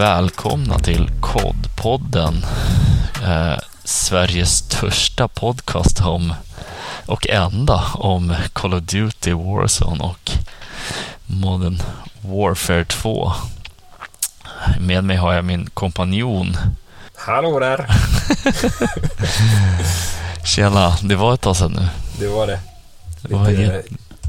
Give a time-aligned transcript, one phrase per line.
[0.00, 2.46] Välkomna till COD-podden.
[3.24, 6.34] Eh, Sveriges största podcast om,
[7.06, 10.30] och enda om Call of Duty, Warzone och
[11.26, 11.82] Modern
[12.20, 13.32] Warfare 2.
[14.80, 16.56] Med mig har jag min kompanjon.
[17.14, 17.86] Hallå där!
[20.44, 21.88] Tjena, det var ett tag sedan nu.
[22.18, 22.60] Det var det.
[23.22, 23.82] Det var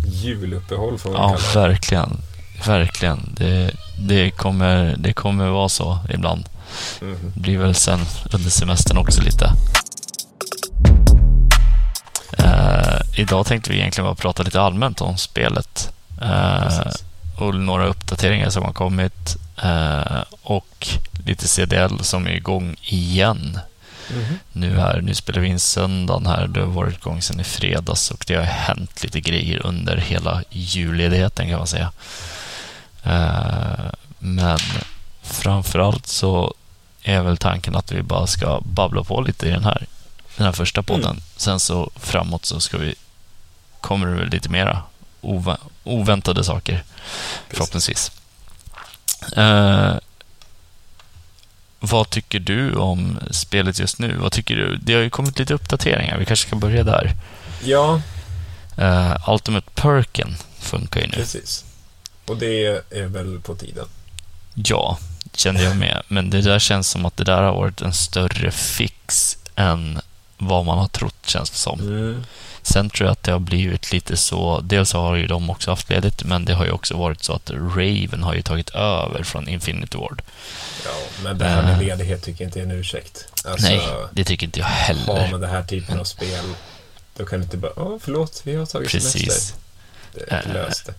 [0.05, 2.17] juluppehåll får man Ja, kalla verkligen.
[2.65, 3.35] Verkligen.
[3.37, 6.49] Det, det, kommer, det kommer vara så ibland.
[6.99, 7.99] Det blir väl sen
[8.33, 9.53] under semestern också lite.
[12.37, 15.93] Eh, idag tänkte vi egentligen bara prata lite allmänt om spelet.
[16.21, 16.79] Eh,
[17.37, 19.37] och några uppdateringar som har kommit.
[19.63, 20.87] Eh, och
[21.25, 23.59] lite CDL som är igång igen.
[24.09, 24.39] Mhm.
[24.51, 26.47] Nu här, nu spelar vi in söndagen här.
[26.47, 30.43] Det har varit igång sedan i fredags och det har hänt lite grejer under hela
[30.49, 31.91] julledigheten kan man säga.
[33.03, 34.59] Eh, men
[35.21, 36.53] framförallt så
[37.03, 39.85] är väl tanken att vi bara ska babbla på lite i den här,
[40.37, 41.11] den här första podden.
[41.11, 41.21] Mm.
[41.35, 42.95] Sen så framåt så ska vi,
[43.81, 44.83] kommer det väl lite mera
[45.21, 46.83] ova, oväntade saker
[47.49, 48.11] förhoppningsvis.
[49.35, 49.95] Eh,
[51.79, 54.17] vad tycker du om spelet just nu?
[54.17, 54.77] Vad tycker du?
[54.77, 56.17] Det har ju kommit lite uppdateringar.
[56.17, 57.15] Vi kanske ska börja där.
[57.63, 58.01] Ja,
[58.77, 61.13] Uh, Ultimate Perken funkar ju nu.
[61.13, 61.65] precis.
[62.25, 63.85] Och det är väl på tiden.
[64.53, 64.97] Ja,
[65.33, 66.01] kände jag med.
[66.07, 70.01] Men det där känns som att det där har varit en större fix än
[70.37, 71.79] vad man har trott, känns det som.
[71.79, 72.23] Mm.
[72.63, 75.89] Sen tror jag att det har blivit lite så, dels har ju de också haft
[75.89, 79.47] ledigt, men det har ju också varit så att Raven har ju tagit över från
[79.47, 80.21] Infinity Ward.
[80.85, 80.91] Ja,
[81.23, 81.79] men det här med Eh.
[81.79, 83.25] ledighet tycker jag inte är en ursäkt.
[83.45, 85.31] Alltså, Nej, det tycker inte jag har heller.
[85.31, 86.45] man den här typen av spel,
[87.17, 89.19] då kan du inte bara, åh förlåt, vi har tagit semester.
[89.19, 89.55] Precis.
[90.13, 90.53] Det, Eh.
[90.53, 90.93] lös det.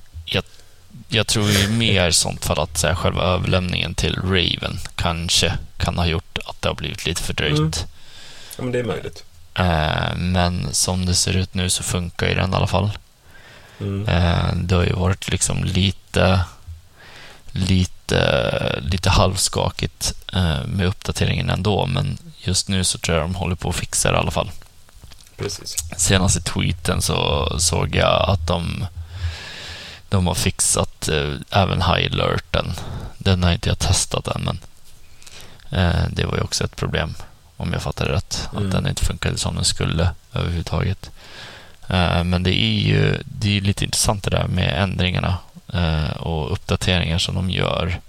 [1.08, 5.52] Jag tror ju mer i sånt fall att så här, själva överlämningen till Raven kanske
[5.76, 7.58] kan ha gjort att det har blivit lite fördröjt.
[7.58, 7.72] Mm.
[8.56, 9.24] Ja, men det är möjligt.
[9.54, 12.90] Eh, men som det ser ut nu så funkar ju den i alla fall.
[13.80, 14.08] Mm.
[14.08, 16.40] Eh, det har ju varit liksom lite,
[17.52, 23.56] lite, lite halvskakigt eh, med uppdateringen ändå, men just nu så tror jag de håller
[23.56, 24.50] på att fixa det i alla fall.
[25.36, 25.76] Precis.
[25.96, 28.86] Senaste tweeten så såg jag att de,
[30.12, 32.72] de har fixat eh, även high alerten.
[33.18, 34.58] Den har inte jag testat än, men
[35.70, 37.14] eh, det var ju också ett problem,
[37.56, 38.48] om jag fattar rätt.
[38.52, 38.66] Mm.
[38.66, 41.10] Att den inte funkade som den skulle överhuvudtaget.
[41.88, 45.38] Eh, men det är ju det är lite intressant det där med ändringarna
[45.72, 48.00] eh, och uppdateringar som de gör.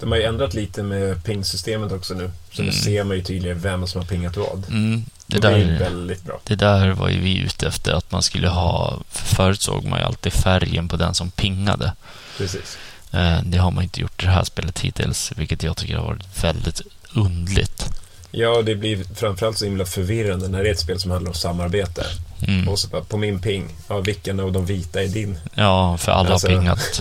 [0.00, 2.30] De har ju ändrat lite med pingsystemet också nu.
[2.52, 2.74] Så Mm.
[2.74, 4.64] nu ser man ju tydligen vem som har pingat vad.
[4.68, 6.40] Mm, det, det där, väldigt bra.
[6.44, 8.98] det där var ju vi ute efter, att man skulle ha...
[9.10, 11.92] Förut såg man ju alltid färgen på den som pingade.
[12.38, 12.78] Precis.
[13.12, 16.04] Eh, Det har man inte gjort i det här spelet hittills, vilket jag tycker har
[16.06, 16.80] varit väldigt
[17.14, 17.84] undligt.
[18.32, 21.34] Ja, det blir framförallt så himla förvirrande när det är ett spel som handlar om
[21.34, 22.06] samarbete.
[22.48, 22.68] Mm.
[22.68, 25.38] Och så bara, på min ping, ja, vilken av de vita är din?
[25.54, 27.00] Ja, för alla Alltså- har pingat.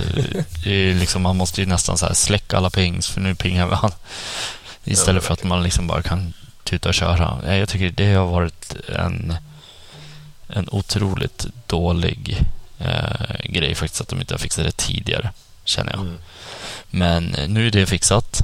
[0.99, 3.91] Liksom, man måste ju nästan så här släcka alla pings, för nu pingar vi han.
[4.83, 6.33] Istället Ja, för att man liksom bara kan
[6.69, 7.57] tuta och köra.
[7.57, 9.35] Jag tycker det har varit en,
[10.47, 12.37] en otroligt dålig
[12.79, 15.31] eh, grej faktiskt, att de inte har fixat det tidigare,
[15.63, 16.01] känner jag.
[16.01, 16.17] Mm.
[16.89, 18.41] Men nu är det fixat.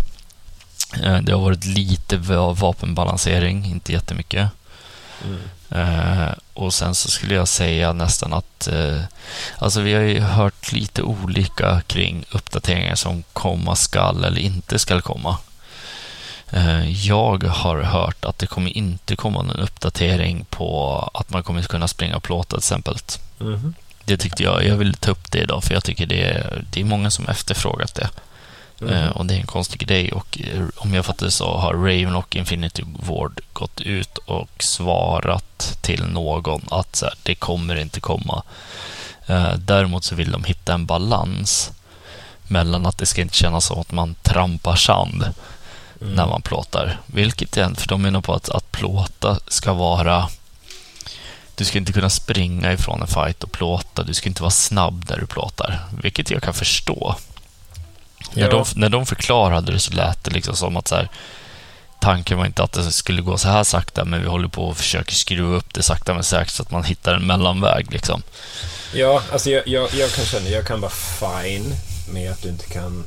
[1.03, 4.49] Eh, Det har varit lite va- vapenbalansering, inte jättemycket.
[5.23, 5.39] Mm.
[5.69, 8.67] Eh, och sen så skulle jag säga nästan att...
[8.67, 9.01] Eh,
[9.57, 15.01] alltså vi har ju hört lite olika kring uppdateringar som komma skall eller inte skall
[15.01, 15.37] komma.
[16.55, 21.61] Eh, jag har hört att det kommer inte komma någon uppdatering på att man kommer
[21.61, 22.95] kunna springa plåta till exempel.
[23.37, 23.73] Mhm.
[24.05, 24.65] Det tyckte jag.
[24.65, 27.27] Jag ville ta upp det idag för jag tycker det är, det är många som
[27.27, 28.09] efterfrågat det.
[28.89, 31.73] Eh, och det är en konstig grej och eh, om jag fattar det så har
[31.73, 37.75] Raven och Infinity Ward gått ut och svarat till någon att så här, det kommer
[37.75, 38.43] inte komma.
[39.57, 41.71] Däremot så vill de hitta en balans
[42.43, 45.33] mellan att det ska inte kännas som att man trampar sand
[46.01, 46.13] Mm.
[46.13, 46.99] när man plåtar.
[47.05, 50.29] Vilket är, för de menar på att, att plåta ska vara
[51.57, 54.03] du ska inte kunna springa ifrån en fight och plåta.
[54.03, 55.79] Du ska inte vara snabb när du plåtar.
[56.03, 57.15] Vilket jag kan förstå.
[58.33, 58.49] När, Ja.
[58.49, 61.09] de, när de förklarade det så lät det liksom som att så här,
[62.01, 64.77] tanken var inte att det skulle gå så här sakta, men vi håller på och
[64.77, 67.91] försöker skruva upp det sakta men säkert så att man hittar en mellanväg.
[67.91, 68.21] Liksom.
[68.93, 71.75] Ja, alltså jag, jag, jag kan känna, jag kan vara fine
[72.09, 73.03] med att du inte kan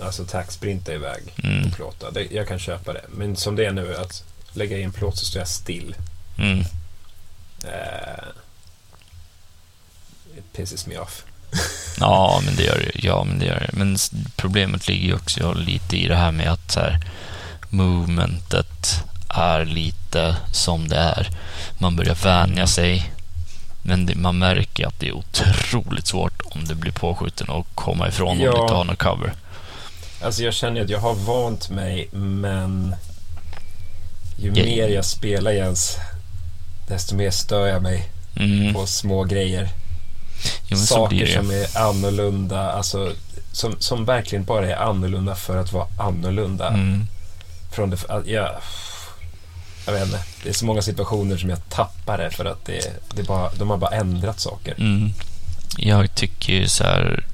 [0.00, 1.66] alltså taxsprinta iväg Mm.
[1.66, 2.10] och plåta.
[2.10, 3.04] Det, jag kan köpa det.
[3.08, 5.94] Men som det är nu, att lägga i en plåt så står jag still.
[6.38, 6.60] Mm.
[7.64, 8.24] Eh,
[10.38, 11.24] it pisses me off.
[12.00, 12.90] Ja, men det gör det.
[13.06, 13.70] Ja, men det gör det.
[13.72, 13.96] Men
[14.36, 17.00] problemet ligger ju också lite i det här med att så här,
[17.70, 21.28] movementet är lite som det är.
[21.78, 23.10] Man börjar vänja sig.
[23.82, 28.08] Men det, man märker att det är otroligt svårt om det blir påskjuten och komma
[28.08, 28.50] ifrån Ja.
[28.50, 29.32] om du inte har någon cover.
[30.20, 32.94] Alltså jag känner att jag har vant mig, men
[34.36, 34.64] ju Ja.
[34.64, 35.96] mer jag spelar Jens,
[36.88, 38.74] desto mer stör jag mig Mm.
[38.74, 39.68] på små grejer.
[40.68, 43.12] Jo, Saker som är annorlunda, alltså
[43.52, 46.68] som, som verkligen bara är annorlunda för att vara annorlunda.
[46.68, 47.06] Mm.
[47.72, 47.96] Från det,
[48.26, 48.50] jag,
[49.86, 52.92] jag vet inte, det är så många situationer som jag tappar det för att det,
[53.14, 54.74] det bara, de har bara ändrat saker.
[54.78, 55.10] Mm.
[55.78, 57.26] Jag tycker ju så här...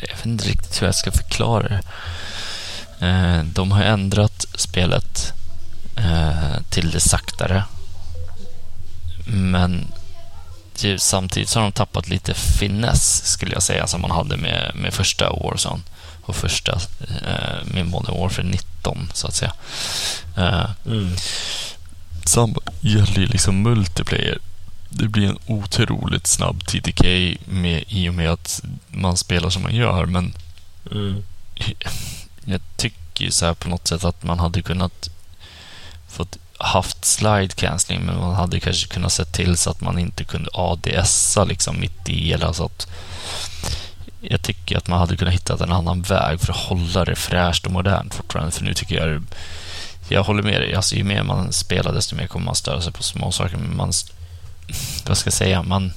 [0.00, 1.80] Jag vet inte riktigt hur jag ska förklara det.
[3.06, 5.32] Eh, De har ändrat spelet
[5.96, 7.64] eh, till det saktare.
[9.26, 9.86] Men
[10.98, 14.94] samtidigt så har de tappat lite finess, skulle jag säga, som man hade med, med
[14.94, 15.82] första Warzone
[16.22, 19.52] och första eh, med Modern Warfare 19, så att säga.
[20.36, 21.16] Eh, Mm.
[22.24, 24.38] samma gäller ju liksom multiplayer.
[24.90, 27.04] Det blir en otroligt snabb TTK
[27.44, 30.34] med, i och med att man spelar som man gör, men
[30.90, 31.22] Mm.
[32.44, 35.10] jag tycker ju så här på något sätt att man hade kunnat
[36.08, 40.24] fått haft slide cancelling, men man hade kanske kunnat se till så att man inte
[40.24, 42.86] kunde ADSa liksom mitt i, eller så att
[44.20, 47.66] jag tycker att man hade kunnat hitta en annan väg för att hålla det fräscht
[47.66, 49.22] och modernt fortfarande, för nu tycker jag
[50.08, 50.74] jag håller med dig.
[50.74, 53.56] Alltså, ju mer man spelar, desto mer kommer man störa sig på små saker.
[53.56, 53.92] Men man,
[55.10, 55.92] vad ska jag säga, man,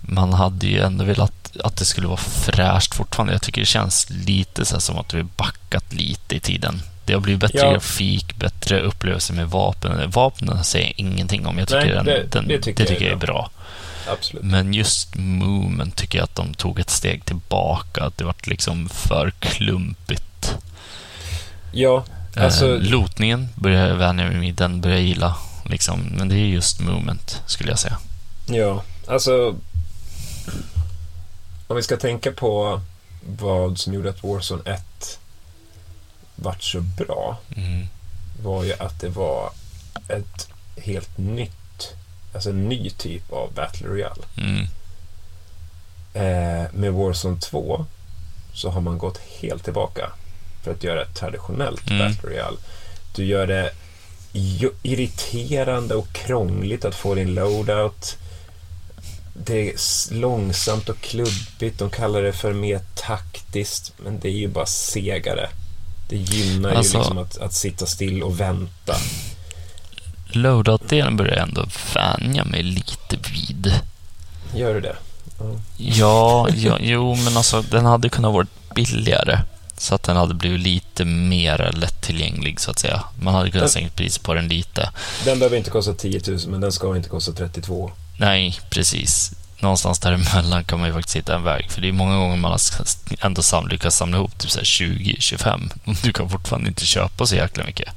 [0.00, 1.32] man hade ju ändå velat
[1.64, 3.32] att det skulle vara fräscht fortfarande.
[3.32, 6.82] Jag tycker det känns lite så här som att vi backat lite i tiden.
[7.04, 7.72] Det har blivit bättre Ja.
[7.72, 10.10] grafik, bättre upplevelse med vapen.
[10.10, 11.58] Vapnen säger jag ingenting om.
[11.58, 13.50] Jag tycker, Nej, den, det- den, det tycker jag är jag är bra.
[14.08, 14.44] Absolut.
[14.44, 18.04] Men just movement tycker jag att de tog ett steg tillbaka.
[18.04, 20.54] Att det vart liksom för klumpigt.
[21.72, 22.04] Ja,
[22.36, 22.74] alltså...
[22.74, 25.34] Eh, lotningen börjar jag vänja mig vid, den börjar jag gilla.
[25.68, 26.00] Liksom.
[26.00, 27.98] Men det är just movement, skulle jag säga.
[28.46, 29.54] Ja, alltså...
[31.66, 32.80] Om vi ska tänka på
[33.38, 35.18] vad som gjorde att Warzone 1
[36.36, 37.86] vart så bra Mm.
[38.42, 39.50] var ju att det var
[40.08, 41.94] ett helt nytt,
[42.34, 44.22] alltså en ny typ av Battle Royale.
[44.36, 44.66] Mm.
[46.14, 47.86] Eh, med Warzone 2
[48.54, 50.10] så har man gått helt tillbaka
[50.62, 51.98] för att göra ett traditionellt Mm.
[51.98, 52.56] Battle Royale.
[53.14, 53.72] Du gör det
[54.82, 58.16] irriterande och krångligt att få din loadout.
[59.46, 59.74] Det är
[60.14, 61.78] långsamt och klubbigt.
[61.78, 65.48] De kallar det för mer taktiskt, men det är ju bara segare.
[66.08, 68.96] Det gynnar Alltså- ju liksom att, att sitta still och vänta.
[70.32, 73.72] Loadout-delen börjar jag ändå vänja mig lite vid.
[74.54, 74.96] Gör du det?
[75.76, 79.38] Ja, ja, jo, men alltså den hade kunnat vara billigare.
[79.78, 83.04] Så att den hade blivit lite mer lättillgänglig, så att säga.
[83.20, 84.90] Man hade kunnat sänkt priset på den lite.
[85.24, 87.92] Den behöver inte kosta 10 000, men den ska inte kosta 32.
[88.18, 89.32] Nej, precis.
[89.60, 91.70] Någonstans däremellan kan man ju faktiskt hitta en väg.
[91.70, 92.60] För det är många gånger man har
[93.20, 95.70] ändå sam- lyckats samla ihop typ så här 20-25.
[96.02, 97.88] Du kan fortfarande inte köpa så jäkla mycket.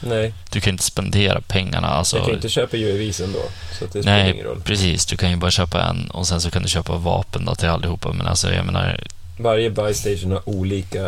[0.00, 1.88] Nej, Du kan inte spendera pengarna.
[1.88, 3.38] Alltså, jag kan inte köpa UAVs ändå.
[3.78, 4.60] Så det spelar nej, ingen roll.
[4.64, 5.06] precis.
[5.06, 7.68] Du kan ju bara köpa en och sen så kan du köpa vapen då till
[7.68, 8.12] allihopa.
[8.12, 9.00] Men alltså, jag menar,
[9.38, 11.04] Varje buy station har olika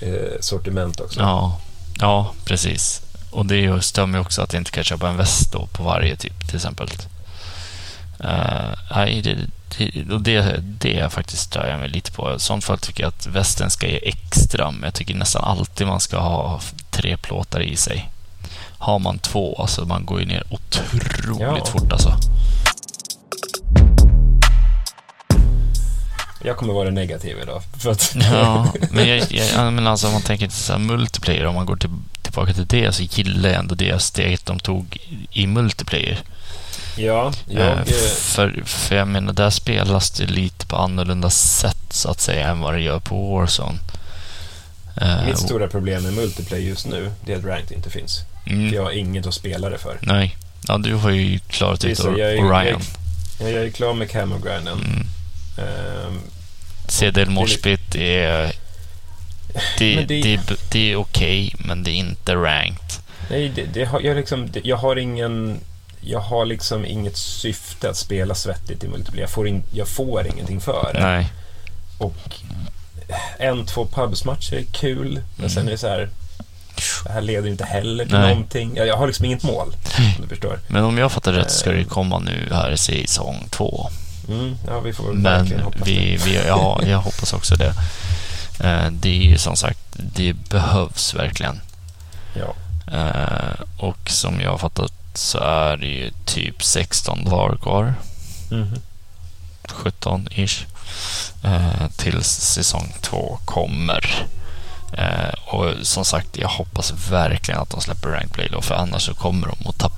[0.00, 1.20] eh, sortiment också.
[1.20, 1.58] ja,
[2.00, 3.02] ja, precis.
[3.30, 6.16] Och det är ju- också att jag inte kan köpa en väst då på varje
[6.16, 6.88] typ, till exempel.
[8.24, 9.36] Uh, nej, det,
[9.78, 12.34] det, och det, det är faktiskt stör jag mig lite på.
[12.34, 15.86] I sånt fall tycker jag att västen ska ge extra, men jag tycker nästan alltid
[15.86, 16.60] man ska ha
[16.90, 18.10] tre plåtar i sig.
[18.78, 21.64] Har man två, alltså man går ju ner otroligt Ja.
[21.64, 22.14] fort alltså.
[26.44, 27.62] Jag kommer vara negativ idag.
[27.78, 30.78] För att, Ja, men, jag, jag, jag menar alltså om man tänker till så här
[30.80, 31.90] multiplayer, om man går till,
[32.22, 34.98] tillbaka till det, så gillar jag ändå det steget de tog
[35.30, 36.18] i multiplayer.
[36.96, 37.84] ja, jag, Eh, eh,
[38.16, 42.60] för, för jag menar, där spelas det lite på annorlunda sätt så att säga än
[42.60, 43.78] vad det gör på Warzone.
[45.00, 48.20] Eh, mitt stora problem med multiplayer just nu, det är att ranked inte finns.
[48.46, 49.98] mm, För jag har inget att spela det för.
[50.02, 50.36] Nej,
[50.68, 52.80] ja, du har ju klarat ut Visst, jag är- Orion.
[53.40, 54.78] Jag är klar med Camogrinden.
[54.78, 55.06] Mm.
[55.58, 56.20] Ehm,
[56.92, 58.52] CDL Morspit är...
[59.78, 62.92] Det, det, det- det, är okej, men det är inte ranked.
[63.30, 65.58] nej, det, det har, jag, liksom, jag har ingen...
[66.00, 69.22] Jag har liksom inget syfte att spela svettigt i multiplayer.
[69.22, 71.00] Jag får, in, jag får ingenting för det.
[71.00, 71.28] Nej.
[71.98, 72.16] Och
[73.38, 75.68] en, två pubsmatcher är kul, men sen Mm.
[75.68, 76.08] är det så här...
[77.04, 78.28] Det här leder inte heller till Nej.
[78.28, 78.72] någonting.
[78.76, 80.60] Jag, jag har liksom inget mål, om du förstår.
[80.68, 81.86] Men om jag fattar rätt ska det Eh.
[81.86, 83.90] komma nu här i säsong två.
[84.28, 87.74] Mm, ja, vi får Men vi, vi, ja, jag hoppas också det.
[88.60, 91.60] Eh, Det är ju som sagt, det behövs verkligen.
[92.34, 92.54] Ja.
[92.98, 97.94] Eh, Och som jag har fattat så är det ju typ 16 dagar kvar.
[98.50, 98.74] Mhm.
[99.68, 100.64] 17-ish.
[101.44, 104.26] Eh, tills säsong två kommer.
[105.46, 109.14] Och som sagt, jag hoppas verkligen att de släpper Ranked Play då, för annars så
[109.14, 109.96] kommer de att tappa,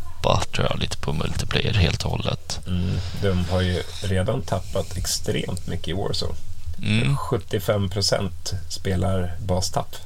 [0.53, 2.61] tror jag, lite på multiplayer helt och hållet.
[2.67, 2.91] Mm.
[3.23, 6.35] De har ju redan tappat extremt mycket i Warzone.
[6.83, 7.17] Mm.
[7.17, 9.97] 75 procent spelar bastapp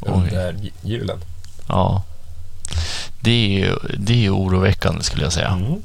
[0.00, 0.10] Oj.
[0.12, 1.18] under j- julen.
[1.68, 2.02] Ja.
[3.20, 5.48] Det är ju det är oroväckande skulle jag säga.
[5.48, 5.82] Mm.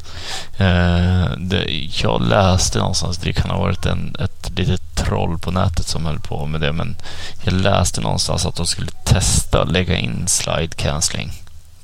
[0.57, 1.65] Eh, det,
[2.03, 6.19] jag läste någonstans, det kan ha varit en, ett litet troll på nätet som höll
[6.19, 6.95] på med det, men
[7.43, 11.31] jag läste någonstans att de skulle testa att lägga in slide cancelling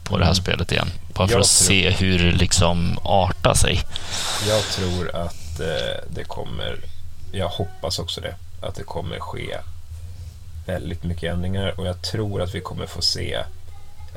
[0.05, 0.43] på det här Mm.
[0.43, 0.89] spelet igen.
[1.13, 3.81] Bara för Jag att tror- se hur det liksom artar sig.
[4.47, 6.75] Jag tror att eh, det kommer,
[7.31, 9.57] jag hoppas också det, att det kommer ske
[10.65, 13.37] väldigt mycket ändringar och jag tror att vi kommer få se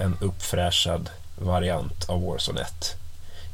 [0.01, 2.95] en uppfräschad variant av Warzone 1.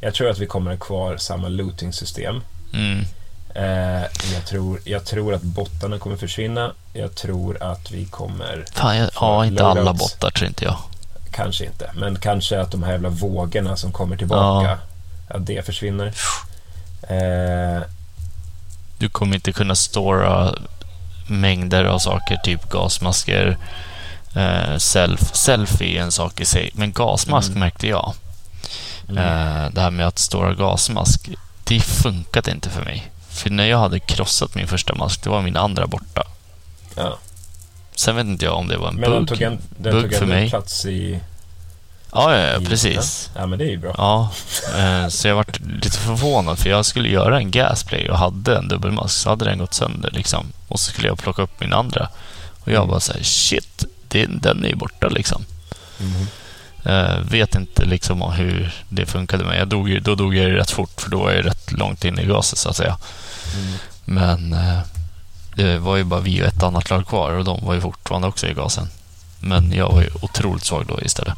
[0.01, 2.43] Jag tror att vi kommer ha kvar samma looting-system.
[2.75, 3.05] Mm.
[3.55, 4.03] Eh,
[4.35, 6.73] jag, tror, jag tror att bottarna kommer försvinna.
[6.93, 9.99] Jag tror att vi kommer, Fan, jag, ja, inte alla Loadouts.
[10.15, 10.77] bottar tror inte jag.
[11.35, 14.79] Kanske inte, men kanske att de här jävla vågorna som kommer tillbaka,
[15.29, 16.07] att det försvinner.
[17.09, 17.83] Eh,
[18.99, 20.55] Du kommer inte kunna stora
[21.29, 23.57] mängder av saker, typ gasmasker,
[24.37, 25.35] eh, self.
[25.35, 27.61] Self är en sak i sig, men gasmask Mm.
[27.61, 28.15] märkte jag.
[29.09, 29.19] mm.
[29.19, 31.31] Eh, det här med att stora gasmask,
[31.65, 33.11] det funkade inte för mig.
[33.29, 36.23] För när jag hade krossat min första mask, det var min andra borta.
[36.97, 37.19] ja.
[37.95, 39.29] Sen vet inte jag om det var en Men den bugg.
[39.29, 40.51] tog, en, den bugg tog för mig.
[40.51, 41.21] plats i...
[42.13, 43.31] Ja, ja, ja, precis.
[43.37, 43.95] Ja, men det är ju bra.
[43.99, 44.31] Ja,
[44.79, 48.69] eh, så jag vart lite förvånad för jag skulle göra en gasplay och hade en
[48.69, 50.47] dubbelmask så hade den gått sönder liksom.
[50.69, 52.09] Och så skulle jag plocka upp min andra.
[52.61, 52.89] Och jag Mm.
[52.89, 55.45] bara såhär, shit, det, den är ju borta liksom.
[55.99, 56.27] Mhm.
[56.85, 61.01] Eh, vet inte liksom hur det funkade men jag dog, då dog jag rätt fort
[61.01, 62.97] för då var jag rätt långt in i gaset så att säga.
[63.57, 63.73] Mm.
[64.05, 64.79] Men eh,
[65.55, 68.29] det var ju bara vi och ett annat lag kvar och de var ju fortfarande
[68.29, 68.89] också i gasen.
[69.41, 71.35] Men jag var ju otroligt svag då istället.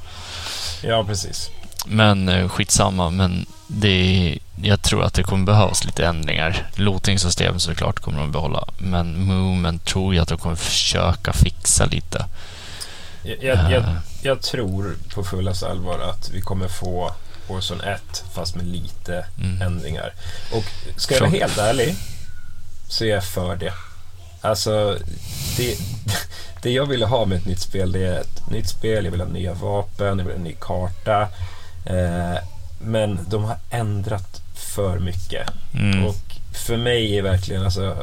[0.83, 1.51] Ja, precis.
[1.87, 6.71] Men eh, skitsamma, men det jag tror att det kommer behövas lite ändringar.
[6.75, 12.25] Looting-system såklart kommer de behålla, men movement tror jag att de kommer försöka fixa lite.
[13.23, 17.13] Jag, jag, jag, Eh, jag tror på fullaste allvar att vi kommer få
[17.49, 19.63] Warzone 1 fast med lite mm.
[19.63, 20.13] ändringar.
[20.53, 20.65] Och
[21.01, 21.97] ska jag vara helt ärlig
[22.89, 23.73] så är jag för det.
[24.47, 24.99] Alltså,
[25.57, 25.79] det,
[26.63, 29.21] det jag ville ha med ett nytt spel det är ett nytt spel, jag vill
[29.21, 31.29] ha nya vapen, jag vill ha en ny karta.
[31.85, 32.39] Eh,
[32.81, 35.49] men de har ändrat för mycket.
[35.75, 36.05] Mm.
[36.05, 36.17] Och
[36.53, 37.97] för mig är verkligen, alltså,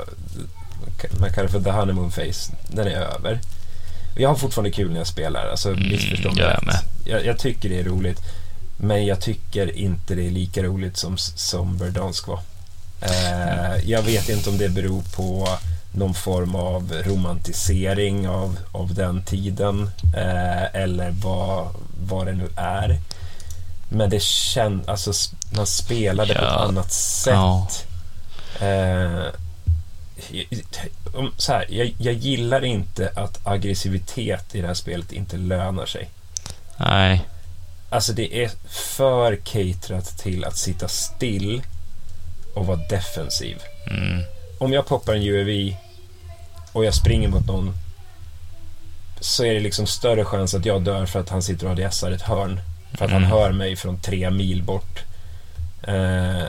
[1.19, 3.39] man kallar det för the honeymoon face, den är över.
[4.15, 6.63] Jag har fortfarande kul när jag spelar, alltså Mm, missförstå mig jag.
[7.05, 8.19] Jag, jag tycker det är roligt.
[8.77, 12.39] Men jag tycker inte det är lika roligt som, som Verdansk var.
[13.01, 15.47] Eh, jag vet inte om det beror på
[15.93, 21.67] någon form av romantisering av, av den tiden eh, eller vad,
[22.07, 22.99] vad det nu är.
[23.89, 25.13] Men det känns, alltså
[25.55, 26.65] man spelade på ett Ja.
[26.67, 27.33] annat sätt.
[27.33, 27.67] Ja.
[28.67, 29.25] Eh,
[31.13, 35.85] om- så här, jag, jag gillar inte att aggressivitet i det här spelet inte lönar
[35.85, 36.09] sig.
[36.77, 37.21] Nej.
[37.89, 41.61] Alltså det är för caterat till att sitta still
[42.55, 43.57] och vara defensiv.
[43.91, 44.23] Mm.
[44.57, 45.75] Om jag poppar en UAV
[46.71, 47.73] och jag springer mot någon
[49.19, 52.11] så är det liksom större chans att jag dör för att han sitter och ADSar
[52.11, 52.59] ett hörn.
[52.97, 53.31] För att han Mm.
[53.31, 54.99] hör mig från tre mil bort.
[55.87, 56.43] Eh,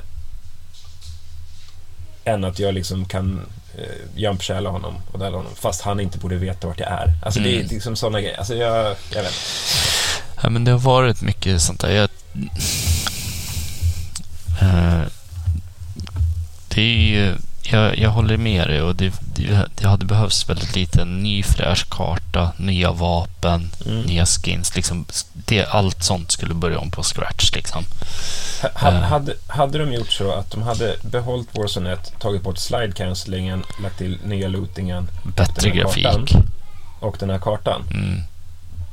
[2.24, 3.40] än att jag liksom kan
[3.78, 3.84] eh,
[4.16, 7.12] jumpskälla honom och döda honom fast han inte borde veta vart jag är.
[7.22, 7.66] Alltså det är Mm.
[7.68, 8.38] liksom sådana grejer.
[8.38, 9.34] Alltså jag, jag vet
[10.42, 11.90] Ja, men det har varit mycket sånt där.
[11.90, 12.08] Jag,
[14.62, 15.02] Eh,
[16.68, 17.34] det är ju,
[17.70, 21.42] jag, jag håller med dig och det, det, det hade behövts väldigt lite en ny
[21.42, 24.00] fräsch karta, nya vapen, Mm.
[24.02, 24.76] nya skins.
[24.76, 27.52] Liksom, det, allt sånt skulle börja om på scratch.
[27.54, 27.84] Liksom.
[28.74, 28.94] Ha, Eh.
[29.00, 33.64] hade, hade de gjort så att de hade behållit Warzone 1, tagit bort slide cancellingen,
[33.82, 36.04] lagt till nya lootingen Bättre grafik.
[36.04, 36.26] kartan.
[37.00, 37.82] och den här kartan.
[37.90, 38.20] Mm.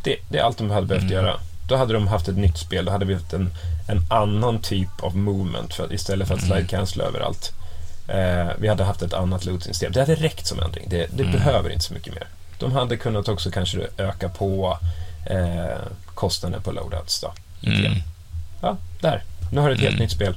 [0.03, 1.13] Det, det är allt de hade behövt Mm.
[1.13, 1.33] göra.
[1.67, 2.85] Då hade de haft ett nytt spel.
[2.85, 3.53] Då hade vi haft en,
[3.87, 6.51] en annan typ av movement för, istället för att Mm.
[6.57, 7.51] slide cancel överallt.
[8.12, 9.91] Eh, vi hade haft ett annat looting-system.
[9.91, 10.86] Det hade räckt som ändring.
[10.89, 11.36] Det, det Mm.
[11.36, 12.27] behöver inte så mycket mer.
[12.60, 14.77] De hade kunnat också kanske öka på
[15.25, 15.77] eh,
[16.15, 17.34] kostnaden på loadouts då.
[17.70, 17.94] Mm.
[18.62, 19.24] Ja, där.
[19.51, 20.03] Nu har du ett helt Mm.
[20.03, 20.36] nytt spel.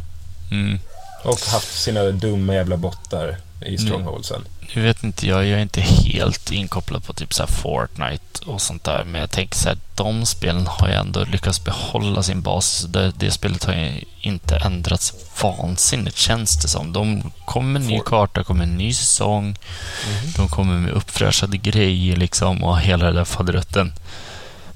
[0.51, 0.79] Mm.
[1.25, 4.45] Och haft sina dumma jävla bottar i strongholdsen.
[4.75, 8.63] Nu vet inte jag, jag är inte helt inkopplad på typ så här Fortnite och
[8.63, 12.43] sånt där, men jag tänker så här, de spelen har ju ändå lyckats behålla sin
[12.43, 12.87] bas.
[12.89, 16.93] Det, det spelet har ju inte ändrats vansinnigt känns det som.
[16.93, 20.33] De kommer med en ny karta, kommer en ny säsong, Mhm.
[20.37, 23.93] de kommer med uppfräschade grejer liksom och hela den där faderutten.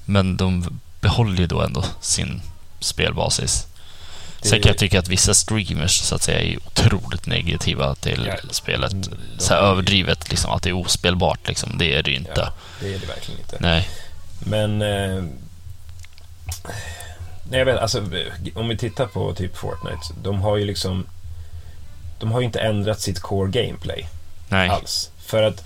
[0.04, 2.40] Men de behåller ju då ändå sin
[2.80, 3.66] spelbasis.
[4.42, 8.36] Sen kan jag tycka att vissa streamers så att säga är otroligt negativa till Ja,
[8.50, 8.90] spelet.
[8.90, 11.78] de- så här överdrivet liksom, att det är ospelbart liksom.
[11.78, 12.32] Det är det ju inte.
[12.36, 13.56] Ja, det är det verkligen inte.
[13.60, 13.88] Nej.
[14.38, 14.82] Men...
[14.82, 15.22] Eh,
[17.50, 18.02] nej, jag vet, alltså,
[18.54, 20.06] om vi tittar på typ Fortnite.
[20.22, 21.06] De har ju liksom...
[22.20, 24.08] De har ju inte ändrat sitt core gameplay
[24.48, 24.68] Nej.
[24.68, 25.10] alls.
[25.26, 25.64] För att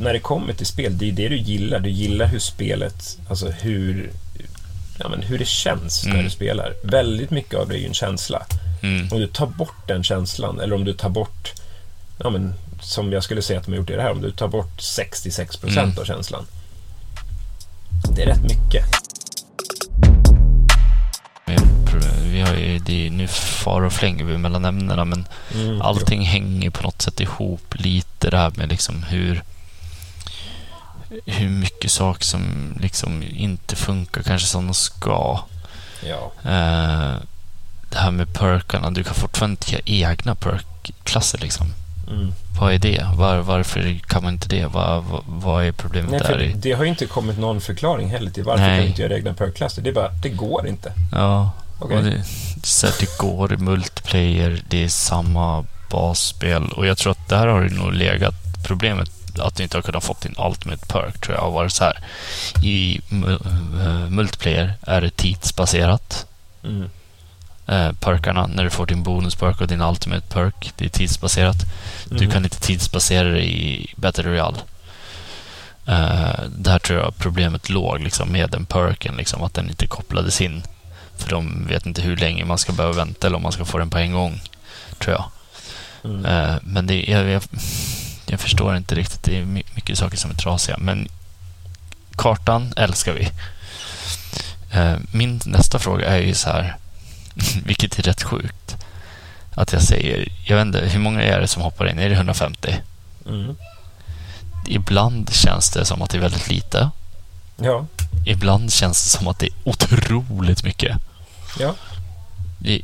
[0.00, 1.78] när det kommer till spel, det är det du gillar.
[1.80, 4.10] Du gillar hur spelet, alltså hur,
[4.98, 6.24] ja, men hur det känns när Mm.
[6.24, 6.72] du spelar.
[6.84, 8.46] Väldigt mycket av det är ju en känsla.
[8.82, 9.08] Mm.
[9.12, 11.52] Om du tar bort den känslan, eller om du tar bort,
[12.18, 14.30] ja men som jag skulle säga att de har gjort i det här, om du
[14.30, 15.98] tar bort 66% Mm.
[15.98, 16.46] av känslan.
[18.16, 18.84] Det är rätt mycket.
[22.32, 25.24] Vi har ju, det är, nu far och flänger vi mellan ämnena, men
[25.54, 29.42] Mm, allting hänger på något sätt ihop lite det här med liksom hur
[31.26, 35.40] hur mycket saker som liksom inte funkar kanske som de ska.
[36.06, 36.32] Ja.
[36.42, 37.16] Eh,
[37.90, 41.66] det här med perkarna, du kan fortfarande inte göra egna perkklasser liksom.
[42.10, 42.32] Mm.
[42.60, 43.06] Vad är det?
[43.16, 44.66] Var, varför kan man inte det?
[44.66, 46.52] Vad, vad, vad är problemet Nej, där?
[46.56, 48.78] det har ju inte kommit någon förklaring heller till varför Nej.
[48.78, 49.82] kan inte göra egna perkklasser.
[49.82, 50.92] Det är bara, det går inte.
[51.12, 52.24] Ja, och det,
[52.62, 57.62] så det går i multiplayer, det är samma basspel och jag tror att där har
[57.62, 58.34] det nog legat
[58.66, 61.84] problemet att du inte har kunnat fått din ultimate perk tror jag har varit så
[61.84, 61.98] här.
[62.62, 66.26] I eh, multiplayer är det tidsbaserat.
[66.64, 66.90] Mm.
[67.66, 71.56] Eh, perkarna, när du får din bonusperk och din ultimate perk, det är tidsbaserat.
[72.08, 72.32] Du Mhm.
[72.32, 74.56] kan inte tidsbasera det i Battle Royale.
[75.88, 80.40] Uh, där tror jag problemet låg liksom, med den perken, liksom, att den inte kopplades
[80.40, 80.62] in.
[81.16, 83.78] För de vet inte hur länge man ska behöva vänta eller om man ska få
[83.78, 84.40] den på en gång,
[84.98, 85.24] tror jag.
[86.10, 86.24] Mm.
[86.26, 87.42] Eh, men det, jag, jag,
[88.26, 89.22] jag förstår inte riktigt.
[89.22, 90.76] Det är my- mycket saker som är trasiga.
[90.78, 91.08] Men
[92.16, 93.30] kartan älskar vi.
[94.70, 96.76] Eh, min nästa fråga är ju så här,
[97.64, 98.76] vilket är rätt sjukt.
[99.54, 101.98] Att jag säger, jag vet inte, hur många är det som hoppar in?
[101.98, 102.76] Är det 150?
[103.26, 103.56] Mm.
[104.68, 106.90] Ibland känns det som att det är väldigt lite.
[107.56, 107.86] Ja.
[108.26, 110.96] Ibland känns det som att det är otroligt mycket.
[111.58, 111.74] Ja.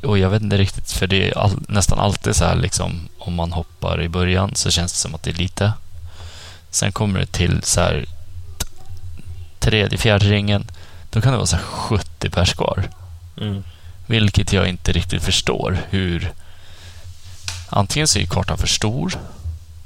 [0.03, 3.35] Och jag vet inte riktigt, för det är all, nästan alltid så här liksom, om
[3.35, 5.73] man hoppar i början så känns det som att det är lite.
[6.71, 8.07] Sen kommer det till så här
[9.59, 10.71] tredje, fjärde ringen,
[11.11, 12.89] då kan det vara så här 70 pers kvar.
[13.41, 13.65] Mm.
[14.07, 16.33] Vilket jag inte riktigt förstår hur...
[17.69, 19.19] Antingen så är kartan för stor,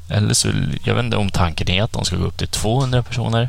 [0.09, 0.49] eller så,
[0.85, 3.49] jag vet inte om tanken är att de ska gå upp till 200 personer.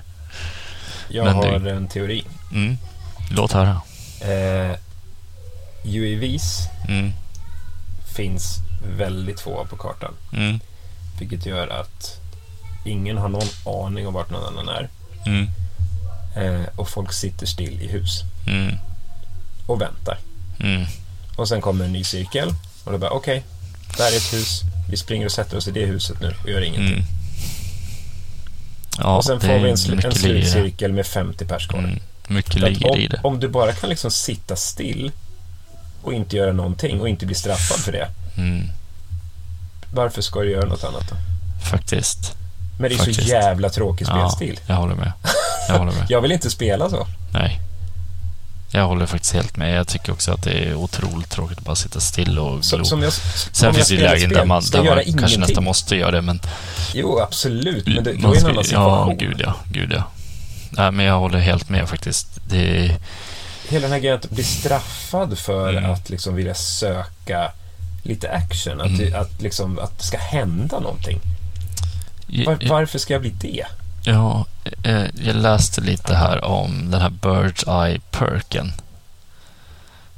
[1.07, 2.23] Jag Men har en teori.
[2.51, 2.77] Mm.
[3.31, 3.81] Låt höra.
[4.21, 4.75] Eh,
[5.85, 7.11] UAVs Mm.
[8.15, 8.55] finns
[8.97, 10.13] väldigt få på kartan.
[10.33, 10.59] Mm.
[11.19, 12.19] Vilket gör att
[12.85, 13.47] ingen har någon
[13.85, 14.89] aning om vart någon annan är.
[15.25, 15.47] Mm.
[16.35, 18.75] Eh, och folk sitter still i hus Mm.
[19.67, 20.17] och väntar.
[20.59, 20.85] Mm.
[21.37, 23.43] Och sen kommer en ny cirkel och då bara okej,
[23.97, 24.61] där är ett hus.
[24.89, 26.93] Vi springer och sätter oss i det huset nu och gör ingenting.
[26.93, 27.05] Mm.
[28.97, 31.79] Ja, och sen får vi en, sl- en i slutcirkel med 50 pers kvar.
[31.79, 31.99] Mm.
[32.27, 33.19] Mycket ligger i om, det.
[33.23, 35.11] om du bara kan liksom sitta still
[36.05, 38.07] och inte göra någonting och inte bli straffad för det.
[38.37, 38.67] Mm.
[39.93, 41.15] Varför ska du göra något annat då?
[41.69, 42.35] Faktiskt.
[42.79, 43.27] Men det är så Faktiskt.
[43.27, 44.59] jävla tråkig Ja, spelstil.
[44.67, 45.11] jag håller med.
[45.67, 46.05] Jag håller med.
[46.09, 47.07] Jag vill inte spela så.
[47.33, 47.59] Nej.
[48.71, 49.75] Jag håller faktiskt helt med.
[49.77, 52.85] Jag tycker också att det är otroligt tråkigt att bara sitta still och Så, glo.
[52.85, 55.39] som jag, Sen finns det lägen där man, där man kanske ingenting.
[55.39, 56.39] nästan måste göra det, men...
[56.93, 57.87] Jo, absolut.
[57.87, 59.17] Men det, då är en annan situation.
[59.19, 59.55] Ja, gud ja.
[59.71, 60.03] Gud ja.
[60.69, 62.27] Nej, men jag håller helt med faktiskt.
[62.49, 62.97] Det.
[63.69, 65.91] Hela den här grejen att bli straffad för Mm.
[65.91, 67.51] att liksom vilja söka
[68.03, 68.81] lite action.
[68.81, 69.21] Att, Mm.
[69.21, 71.19] att, liksom, att det ska hända någonting.
[72.45, 73.65] Var, varför ska jag bli det?
[74.03, 74.45] Ja,
[74.83, 78.71] eh, jag läste lite här om den här Bird's Eye Perken.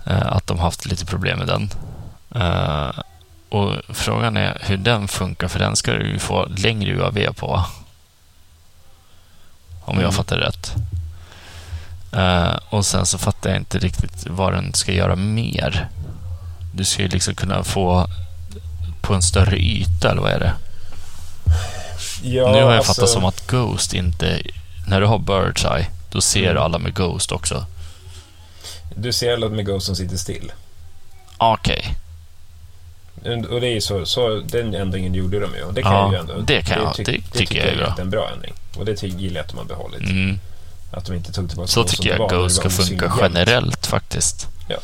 [0.05, 1.69] Eh, att de haft lite problem med den.
[2.35, 2.99] Eh,
[3.49, 7.63] och frågan är hur den funkar, för den ska du ju få längre UAV på.
[9.85, 10.11] Om jag Mm.
[10.11, 10.73] fattar rätt.
[12.11, 15.89] Eh, och sen så fattar jag inte riktigt vad den ska göra mer.
[16.73, 18.07] Du ska ju liksom kunna få
[19.01, 20.53] på en större yta, eller vad är det?
[22.23, 24.41] Ja, nu har jag alltså, fattat som att Ghost inte...
[24.87, 26.55] När du har Bird's Eye, då ser Mm.
[26.55, 27.65] du alla med Ghost också.
[28.95, 30.51] Du ser alla med Ghost som sitter still.
[31.37, 31.95] Okej.
[33.49, 35.63] Och det är ju så, så, den ändringen gjorde de ju.
[35.63, 37.95] Och det kan Ja, ju ändå, det kan jag- tyck- det tycker jag är bra.
[37.99, 38.53] en bra ändring.
[38.77, 40.01] Och det gillar jag att de har behållit.
[40.01, 40.39] Mm.
[40.91, 44.47] Att de inte tog tillbaka Så tycker jag det ska funka generellt faktiskt.
[44.67, 44.77] Ja.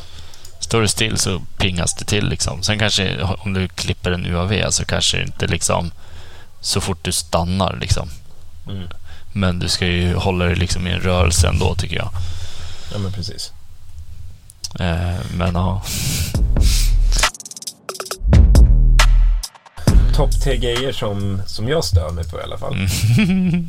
[0.60, 2.62] Står det still så pingas det till liksom.
[2.62, 5.90] Sen kanske om du klipper en UAV så kanske det inte liksom
[6.60, 8.08] så fort du stannar liksom.
[8.68, 8.88] Mm.
[9.32, 12.10] Men du ska ju hålla dig liksom i en rörelse ändå tycker jag.
[12.92, 13.52] Ja, men precis.
[14.80, 15.82] Eh, men ja.
[20.14, 22.74] Topp tre grejer som, som jag stör mig på i alla fall.
[22.74, 23.68] Mm.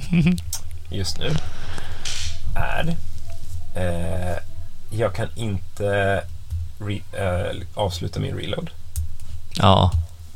[0.90, 1.32] just nu
[2.56, 2.96] är
[3.76, 4.38] eh,
[4.90, 6.22] jag kan inte
[6.80, 8.70] re, eh, avsluta min reload.
[9.54, 9.92] Ja.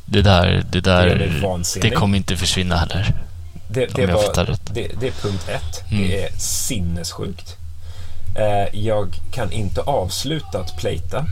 [0.05, 1.91] Det där, det Det där, vansinnig.
[1.91, 3.13] det kommer inte försvinna heller.
[3.67, 5.91] Det, det, var, det, det är punkt ett.
[5.91, 6.07] Mm.
[6.07, 7.55] Det är sinnessjukt.
[8.35, 11.25] Eh, jag kan inte avsluta att plata.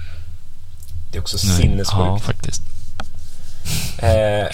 [1.11, 1.55] Det är också Nej.
[1.55, 1.99] sinnessjukt.
[1.99, 2.61] Ja, faktiskt.
[3.97, 4.47] Eh,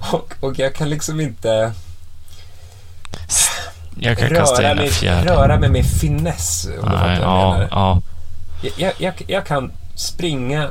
[0.12, 1.72] och, och jag kan liksom inte
[4.04, 4.90] Jag kan röra mig,
[5.24, 6.66] röra mig med finess.
[6.82, 7.68] Om du fattar Nej, vad jag ja, menar.
[7.70, 8.00] ja.
[8.76, 10.70] Jag, jag, jag kan springa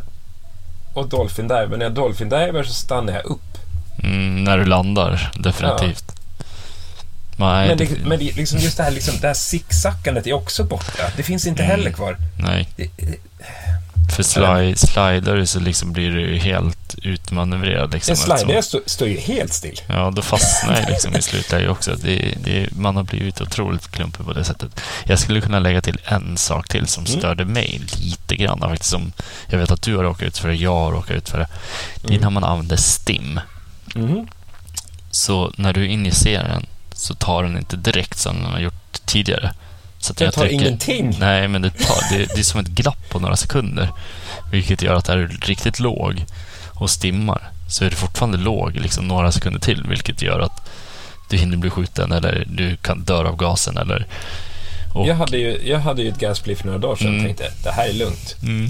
[0.94, 3.58] och dolphin dive, men när jag dolphin diver så stannar jag upp.
[4.04, 6.04] Mm, när du landar, definitivt.
[7.38, 10.34] Nej, men det, det, men det, liksom just det här, liksom, det här zigzackandet är
[10.34, 11.04] också borta.
[11.18, 11.78] Det finns inte Mm.
[11.78, 12.18] heller kvar.
[12.38, 12.70] nej.
[12.76, 12.90] Det,
[14.16, 17.94] För slide, slidar så liksom blir du helt utmanövrerad.
[17.94, 19.82] Liksom, en slider står ju helt still.
[19.88, 21.96] Ja, då fastnar jag liksom i slutläge också.
[22.02, 24.82] Det, det, man har blivit otroligt klumpig på det sättet.
[25.06, 27.20] Jag skulle kunna lägga till en sak till som Mm.
[27.20, 28.60] störde mig lite grann.
[28.60, 29.14] Faktiskt, som
[29.48, 31.48] jag vet att du har råkat ut för det, jag har råkat ut för det.
[32.02, 32.22] Det är Mm.
[32.22, 33.40] när man använder STIM.
[33.96, 34.28] Mhm.
[35.12, 39.54] Så när du injicerar den så tar den inte direkt som den har gjort tidigare.
[40.04, 41.16] Så att Det jag tar trycker- ingenting.
[41.20, 43.90] Nej, men det, tar, det, det är som ett glapp på några sekunder.
[44.52, 46.26] Vilket gör att är du riktigt låg
[46.74, 49.84] och stimmar så är du fortfarande låg liksom några sekunder till.
[49.90, 50.70] Vilket gör att
[51.30, 54.08] du hinner bli skjuten eller du kan dö av gasen eller...
[54.94, 57.26] Och, Jag, hade ju, jag hade ju ett gassplit för några dagar sedan och Mm.
[57.26, 58.36] tänkte det här är lugnt.
[58.44, 58.70] mm,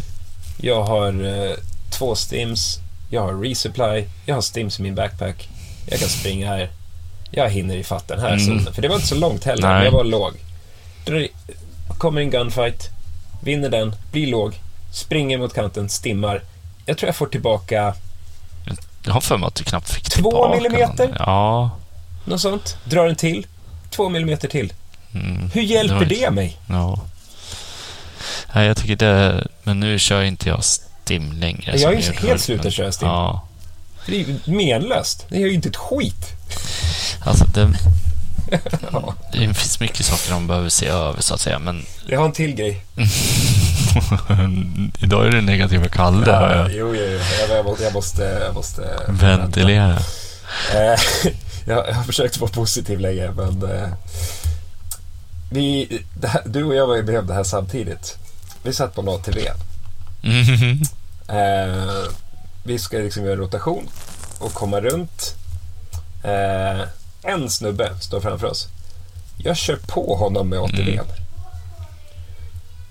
[0.57, 1.55] Jag har eh,
[1.91, 5.49] två stims, jag har resupply, jag har stims i min backpack.
[5.85, 6.69] Jag kan springa här.
[7.31, 8.45] Jag hinner i fatt den här Mm.
[8.45, 8.73] zonen.
[8.73, 9.75] För det var inte så långt heller, Nej.
[9.75, 10.33] men jag var låg.
[11.05, 11.31] Drar i-
[11.97, 12.89] Kommer en gunfight,
[13.43, 14.59] vinner den, blir låg,
[14.91, 16.43] springer mot kanten, stimmar.
[16.85, 17.95] Jag tror jag får tillbaka
[19.05, 21.07] jag har för mig att du knappt fick Två tillbaka millimeter?
[21.07, 21.15] någon.
[21.19, 21.71] Ja.
[22.25, 22.77] något sånt.
[22.85, 23.47] Drar en till,
[23.89, 24.73] två millimeter till.
[25.13, 26.57] Mm, Hur hjälper var- det mig?
[26.69, 27.01] Ja.
[28.55, 29.47] Nej, jag tycker det...
[29.63, 31.77] Men nu kör inte jag STIM längre.
[31.79, 33.07] Jag gjorde helt förut, slutat men- köra STIM.
[33.07, 33.47] Ja.
[34.05, 35.25] Det är ju menlöst.
[35.29, 36.25] Det gör ju inte ett skit.
[37.25, 37.73] Alltså, det,
[39.31, 41.59] det finns mycket saker de behöver se över, så att säga.
[41.59, 42.85] Men Jag har en till grej.
[45.01, 46.23] idag är det negativa Kalle.
[46.31, 47.19] Ja, jag jo, jo, jo.
[47.55, 48.23] Jag, måste- jag måste...
[48.45, 49.97] Jag måste Ventilera.
[50.73, 50.99] Eh,
[51.65, 53.63] jag, jag har försökt vara positiv länge, men...
[53.71, 53.87] Eh,
[55.51, 58.17] vi, här, du och jag var ju med om det här samtidigt.
[58.63, 59.37] Vi satt på en ATV.
[60.21, 60.81] Mhm.
[61.27, 62.03] Eh,
[62.63, 63.87] vi ska liksom göra en rotation
[64.39, 65.35] och komma runt.
[66.23, 66.81] Eh,
[67.23, 68.67] en snubbe står framför oss.
[69.37, 70.89] Jag kör på honom med ATVn.
[70.89, 71.05] Mm.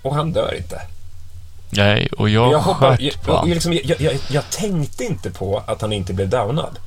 [0.03, 0.83] Och han dör inte.
[1.71, 5.93] Nej, och jag, jag, hoppar, jag, jag, liksom, jag, jag, tänkte inte på att han
[5.93, 6.79] inte blev downad.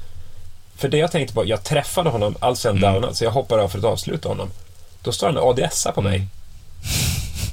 [0.75, 2.93] För det jag tänkte på, jag träffade honom, alltså en Mm.
[2.93, 4.49] downad, så jag hoppar av för att avsluta honom.
[5.01, 6.15] Då står han och ADSar på mig.
[6.15, 6.29] Mm.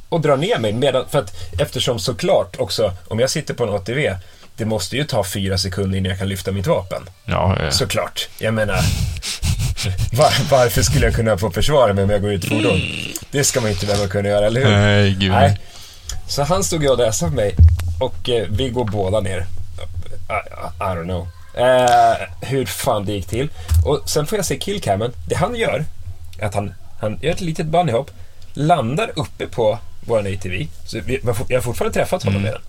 [0.09, 0.73] Och drar ner mig.
[0.73, 4.17] Medan, för att, eftersom såklart också, om jag sitter på en ATV,
[4.57, 7.03] det måste ju ta fyra sekunder innan jag kan lyfta mitt vapen.
[7.25, 7.71] Ja, ja.
[7.71, 8.29] Såklart.
[8.39, 8.79] Jag menar,
[10.13, 12.81] var, varför skulle jag kunna få försvara mig om jag går ut fordon?
[13.31, 14.71] Det ska man inte behöva kunna göra, eller hur?
[14.71, 15.31] Nej, gud.
[15.31, 15.61] Nej.
[16.29, 17.55] Så han stod och läste på mig
[18.01, 19.39] och eh, vi går båda ner.
[19.39, 20.37] I, I,
[20.81, 21.29] I don't know.
[21.55, 23.49] Eh, hur fan det gick till.
[23.85, 25.13] Och sen får jag se killcammen.
[25.27, 25.85] Det han gör
[26.39, 28.11] är att han, han gör ett litet bunnyhopp,
[28.55, 30.67] landar uppe på våran ATV.
[30.87, 32.63] Så vi, jag har fortfarande träffat honom med den.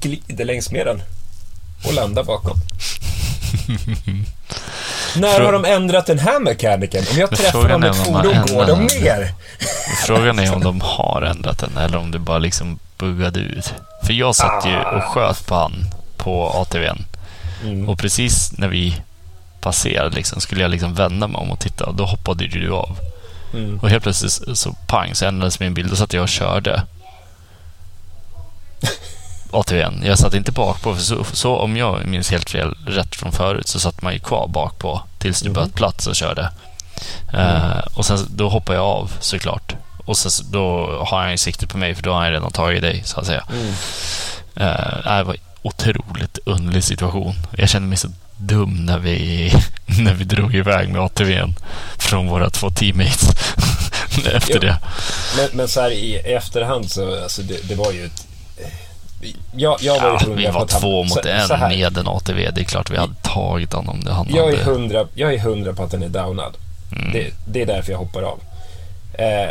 [0.00, 1.02] Glider längs med den
[1.84, 2.56] och landar bakom.
[5.20, 7.04] När har de ändrat den här mekaniken?
[7.12, 9.32] Om jag träffar dem med ett fordon, går de ner?
[10.06, 13.74] Frågan är om de har ändrat den eller om det bara liksom buggade ut.
[14.02, 15.72] För jag satt ju och sköt på han
[16.16, 17.04] på ATVn.
[17.64, 17.88] Mm.
[17.88, 19.00] Och precis när vi
[19.60, 22.70] passerade liksom, skulle jag liksom vända mig om och titta och då hoppade ju du
[22.72, 22.98] av.
[23.54, 23.78] Mm.
[23.78, 25.90] Och helt plötsligt så- pang så ändrades min bild.
[25.90, 26.82] Då satt jag och körde.
[29.50, 30.02] ATVn.
[30.04, 33.32] Jag satt inte bak på för så, så om jag minns helt fel rätt från
[33.32, 35.54] förut så satt man ju kvar bak på tills du Mhm.
[35.54, 36.50] böt plats och körde.
[37.32, 39.74] Eh, och sen då hoppade jag av såklart.
[40.04, 42.82] och så, då har han ju siktet på mig, för då har han redan tagit
[42.82, 43.44] dig, så att säga.
[43.50, 43.66] Mm.
[44.68, 47.34] Uh, det var en otroligt underlig situation.
[47.56, 49.52] Jag kände mig så dum när vi,
[49.86, 51.54] när vi drog iväg med ATVn
[51.98, 53.28] från våra två teammates
[54.34, 54.60] efter Jo.
[54.60, 54.78] det.
[55.36, 58.25] Men, men så här i efterhand så, alltså det, det var ju ett...
[59.56, 62.50] Jag, jag var Ja, vi var två mot så, en Så med en ATV.
[62.54, 65.38] Det är klart vi hade tagit honom om det han jag, är hundra, jag är
[65.38, 66.56] hundra på att den är downad.
[66.92, 67.12] Mm.
[67.12, 68.40] Det, det är därför jag hoppar av.
[69.12, 69.50] Eh,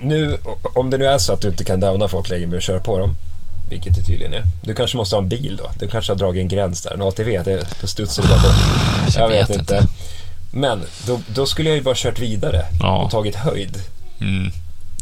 [0.00, 0.38] nu,
[0.74, 2.80] om det nu är så att du inte kan downa folk längre med att köra
[2.80, 3.16] på dem,
[3.70, 4.42] vilket det tydligen är.
[4.62, 5.70] Du kanske måste ha en bil då.
[5.78, 6.94] Du kanske har dragit en gräns där.
[6.94, 9.14] En ATV, det, då studsar det bara bort.
[9.16, 9.86] Jag vet inte.
[10.52, 12.96] Men då, då skulle jag ju bara kört vidare Ja.
[12.96, 13.76] och tagit höjd.
[14.20, 14.52] Mm.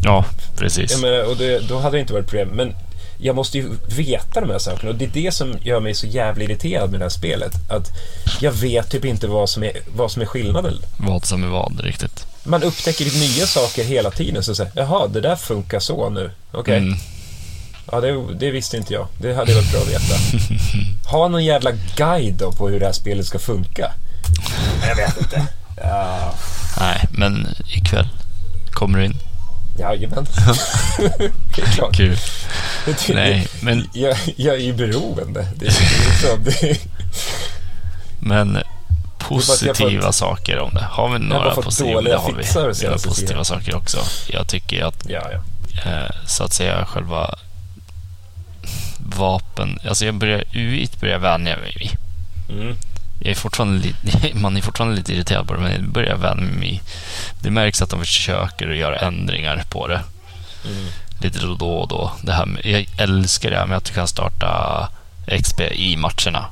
[0.03, 0.25] Ja,
[0.57, 0.91] precis.
[0.91, 2.49] Jag menar, och det, då hade det inte varit problem.
[2.49, 2.75] Men
[3.19, 6.07] jag måste ju veta de här sakerna och det är det som gör mig så
[6.07, 7.53] jävla irriterad med det här spelet.
[7.71, 7.91] Att
[8.41, 10.75] jag vet typ inte vad som är, vad som är skillnaden.
[10.97, 12.27] Vad som är vad riktigt.
[12.45, 14.43] Man upptäcker nya saker hela tiden.
[14.43, 16.31] Så säger jaha, det där funkar så nu.
[16.53, 16.79] Okej.
[16.79, 16.99] Mm.
[17.93, 19.07] Ja, det, det visste inte jag.
[19.21, 20.15] Det hade varit bra att veta.
[21.11, 23.93] Ha någon jävla guide då på hur det här spelet ska funka.
[24.89, 25.47] Jag vet inte.
[25.77, 26.35] Ja,
[26.81, 28.09] Nej, men ikväll
[28.71, 29.19] kommer du in.
[29.79, 30.27] Jajamän.
[31.57, 31.97] det är klart.
[31.97, 32.17] Kul.
[32.85, 35.49] Det- Nej, men, Jag, jag är ju beroende.
[35.57, 35.71] Det är
[36.11, 36.79] liksom, det,
[38.21, 38.65] men jag
[39.19, 40.85] positiva får- saker om det.
[40.91, 42.01] Har vi några fått positiva?
[42.01, 42.75] Det har vi.
[42.75, 43.99] senaste positiva saker också.
[44.29, 45.91] Jag tycker att ja, ja.
[45.91, 47.35] eh, så att säga själva
[49.17, 51.91] vapen, alltså jag börjar, UI börjar vänja mig vid.
[52.61, 52.77] Mm.
[53.19, 56.53] Jag är fortfarande lite, man är fortfarande lite irriterad på det, men jag börjar vänja
[56.53, 56.83] mig.
[57.41, 60.01] Det märks att de försöker att göra ändringar på det.
[60.65, 60.87] Mm.
[61.21, 62.13] lite då och då.
[62.23, 64.89] Det här med, jag älskar det här med att du kan starta
[65.43, 66.47] XP i matcherna.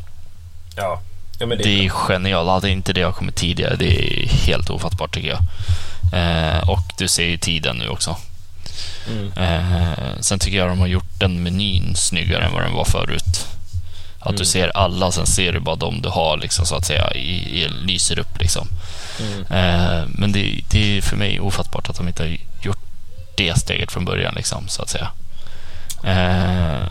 [0.76, 1.02] Ja.
[1.38, 2.50] ja, det, Det är genialt.
[2.50, 5.42] Hade inte det kommit tidigare, det är helt ofattbart tycker jag.
[6.12, 8.16] Eh, och du ser ju tiden nu också.
[9.10, 9.32] Mm.
[9.32, 13.46] Eh, sen tycker jag de har gjort den menyn snyggare än vad den var förut.
[14.26, 14.38] Att Mm.
[14.38, 17.62] du ser alla, sen ser du bara de du har liksom, så att säga, i,
[17.62, 18.40] i, lyser upp.
[18.40, 18.68] Liksom.
[19.20, 19.40] Mm.
[19.40, 22.78] Eh, men det, det är för mig ofattbart att de inte har gjort
[23.36, 25.08] det steget från början, liksom, så att säga.
[26.04, 26.86] Eh,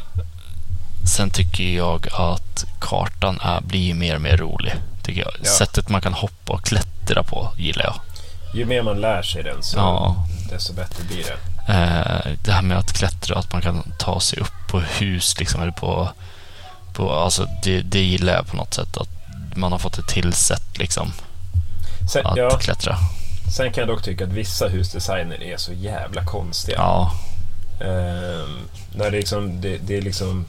[1.15, 4.73] sen tycker jag att kartan är, blir mer och mer rolig.
[5.03, 5.31] Tycker jag.
[5.43, 5.49] Ja.
[5.51, 7.95] Sättet man kan hoppa och klättra på gillar jag.
[8.53, 10.15] Ju mer man lär sig den så Ja.
[10.51, 11.73] desto bättre blir det.
[11.73, 15.61] Eh, det här med att klättra, att man kan ta sig upp på hus liksom,
[15.61, 16.09] eller på...
[16.95, 18.97] på alltså det, det gillar jag på något sätt.
[18.97, 19.09] Att
[19.57, 21.11] man har fått ett tillsätt liksom,
[22.13, 22.97] Sen, att ja, klättra.
[23.55, 26.77] sen kan jag dock tycka att vissa husdesigner är så jävla konstiga.
[26.77, 27.11] Ja,
[27.81, 28.59] Ehm,
[28.95, 30.45] när det, liksom, det, det är liksom...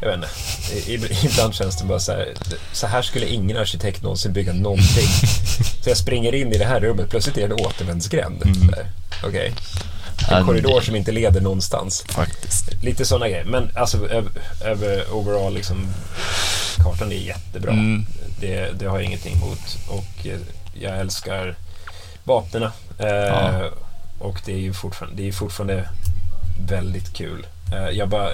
[0.00, 0.90] Jag vet inte.
[0.90, 2.34] I- Ibland känns det bara så här.
[2.72, 5.06] Så här skulle ingen arkitekt någonsin bygga någonting.
[5.82, 7.10] Så jag springer in i det här rummet.
[7.10, 8.42] Plötsligt är det en återvändsgränd.
[8.42, 8.70] Mm.
[9.24, 9.52] Okej.
[10.30, 12.04] En korridor som inte leder någonstans.
[12.08, 12.82] faktiskt.
[12.82, 13.44] Lite sådana grejer.
[13.44, 14.30] Men alltså över,
[14.64, 15.86] över overall liksom.
[16.76, 17.72] Kartan är jättebra.
[17.72, 18.06] Mm.
[18.40, 19.78] Det, det har jag ingenting emot.
[19.88, 20.38] Och eh,
[20.80, 21.56] jag älskar
[22.24, 22.72] vapnena.
[22.98, 23.64] Eh, Ja.
[24.20, 25.88] Och det är ju fortfarande, det är fortfarande
[26.68, 27.46] väldigt kul.
[27.72, 28.28] Eh, jag bara,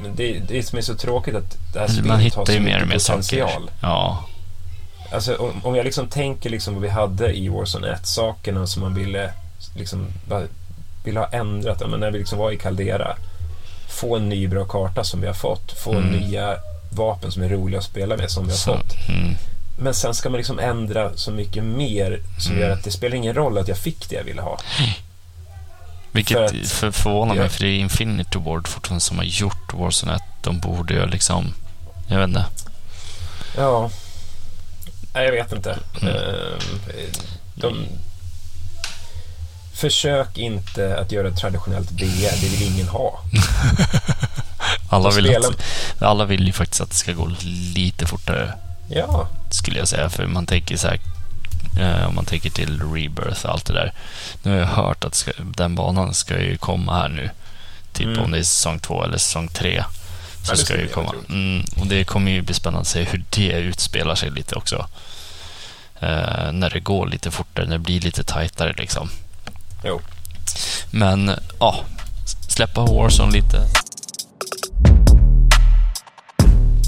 [0.00, 2.52] men- det, det som är så tråkigt att det här Man spelet har hittar så
[2.52, 3.48] ju mer och mer potential.
[3.50, 3.72] saker.
[3.82, 4.24] Ja,
[5.12, 8.82] Alltså, om, om jag liksom tänker liksom vad vi hade i Warzone 1, sakerna som
[8.82, 9.32] man ville,
[9.76, 10.06] liksom,
[11.06, 11.78] ville ha ändrat.
[11.80, 13.16] Ja, Men när vi liksom var i Caldera,
[13.88, 15.72] få en ny bra karta som vi har fått.
[15.72, 16.04] Få Mm.
[16.10, 16.56] nya
[16.90, 19.08] vapen som är roliga att spela med som vi har så, fått.
[19.08, 19.34] mm,
[19.78, 22.62] Men sen ska man liksom ändra så mycket mer som Mm.
[22.64, 24.58] gör att det spelar ingen roll att jag fick det jag ville ha.
[26.12, 29.74] vilket För att- för förvånar mig, för det är Infinity Ward fortfarande som har gjort
[29.74, 30.22] Warzone 1.
[30.42, 31.52] De borde ju liksom...
[32.08, 32.44] Jag vet inte.
[33.56, 33.90] Ja,
[35.14, 35.78] nej jag vet inte.
[36.02, 36.14] Mm.
[36.14, 36.80] Ehm,
[37.54, 37.76] De...
[39.76, 43.20] Försök inte att göra ett traditionellt BR, det vill ingen ha.
[44.90, 45.62] Alla vill, att,
[46.02, 47.30] alla vill ju faktiskt att det ska gå
[47.74, 48.52] lite fortare,
[48.90, 50.10] Ja, skulle jag säga.
[50.10, 51.00] För man tänker så här,
[51.80, 53.92] eh, om man tänker till Rebirth och allt det där.
[54.42, 57.30] Nu har jag hört att ska, den banan ska ju komma här nu.
[57.92, 58.18] Typ Mm.
[58.24, 59.84] om det är säsong två eller säsong tre.
[60.42, 61.14] Så det ska ju komma.
[61.28, 64.86] Mm, och det kommer ju bli spännande att se hur det utspelar sig lite också.
[66.00, 69.10] Eh, när det går lite fortare, när det blir lite tajtare liksom.
[69.86, 70.00] Jo.
[70.90, 71.76] Men ja,
[72.48, 73.60] släppa Warzone lite.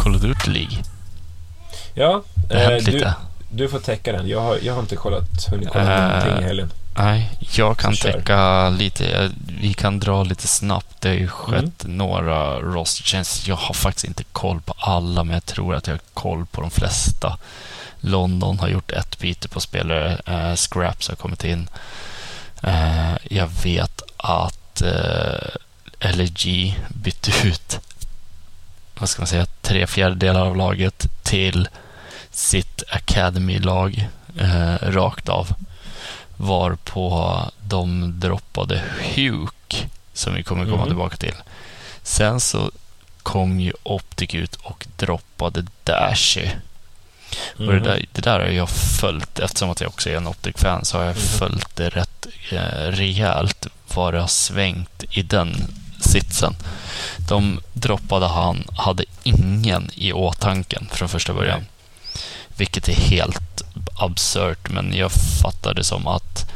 [0.07, 0.77] Of Duty League.
[1.95, 3.15] Ja, Det eh, du, lite.
[3.51, 4.29] du får täcka den.
[4.29, 6.73] Jag har, jag har inte kollat, hunnit kolla Eh, någonting i helgen.
[6.99, 9.31] Nej, jag kan Så täcka lite.
[9.61, 10.97] Vi kan dra lite snabbt.
[11.01, 11.31] Det har ju Mm.
[11.31, 13.47] skett några roster changes.
[13.49, 16.61] Jag har faktiskt inte koll på alla, men jag tror att jag har koll på
[16.61, 17.39] de flesta.
[18.01, 20.21] London har gjort ett byte på spelare.
[20.27, 21.69] Eh, Scraps har kommit in.
[22.63, 27.81] Eh, jag vet att eh, LG bytte ut
[28.99, 31.69] vad ska man säga, tre fjärdedelar av laget till
[32.31, 35.49] sitt Academy-lag eh, rakt av.
[36.37, 38.83] Varpå de droppade
[39.15, 40.89] Huk, som vi kommer komma mm.
[40.89, 41.35] tillbaka till.
[42.03, 42.71] Sen så
[43.23, 46.49] kom ju Optic ut och droppade Dashy.
[47.59, 47.69] Mm.
[47.69, 50.85] Och det där, det där har jag följt, eftersom att jag också är en Optic-fan,
[50.85, 51.29] så har jag mm.
[51.29, 55.55] följt det rätt eh, rejält vad det har svängt i den
[56.01, 56.57] sitsen.
[57.29, 61.67] De droppade han, hade ingen i åtanken från första början.
[62.57, 63.63] Vilket är helt
[63.95, 66.51] absurt, men jag fattar det som att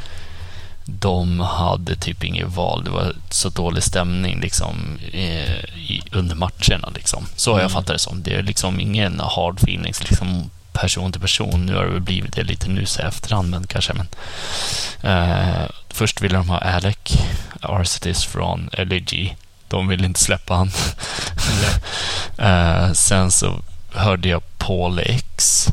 [0.85, 2.83] de hade typ inget val.
[2.83, 6.89] Det var så dålig stämning liksom, i, under matcherna.
[6.95, 7.27] Liksom.
[7.35, 7.73] Så har jag mm.
[7.73, 8.23] fattat det som.
[8.23, 11.65] Det är liksom ingen hard feelings liksom, person till person.
[11.65, 13.93] Nu har det väl blivit det lite nu så efterhand, men kanske.
[13.93, 14.07] Men,
[15.01, 16.97] eh, först ville de ha Alec
[17.61, 19.35] Arcitis från LAG.
[19.67, 20.71] De ville inte släppa han.
[22.37, 23.61] eh, sen så
[23.93, 25.67] hörde jag Paul X